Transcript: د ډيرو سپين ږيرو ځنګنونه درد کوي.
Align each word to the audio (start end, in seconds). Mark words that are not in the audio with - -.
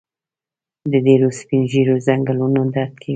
د 0.91 0.93
ډيرو 1.07 1.29
سپين 1.39 1.61
ږيرو 1.71 1.95
ځنګنونه 2.07 2.61
درد 2.75 2.93
کوي. 3.01 3.09